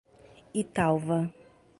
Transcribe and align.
Italva 0.63 1.19